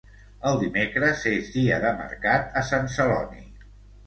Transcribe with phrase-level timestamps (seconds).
[0.51, 3.47] El dimecres és dia de mercat a Sant Celoni